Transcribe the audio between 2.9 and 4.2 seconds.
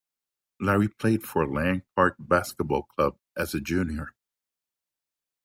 club as a junior.